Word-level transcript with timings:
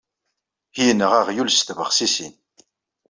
Yenɣa 0.85 1.17
aɣyul 1.21 1.49
s 1.51 1.59
tbexsisin. 1.61 2.33